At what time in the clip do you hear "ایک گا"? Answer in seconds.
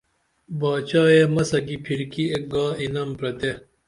2.31-2.65